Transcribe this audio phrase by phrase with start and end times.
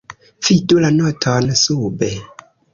[0.47, 2.13] Vidu la noton sube.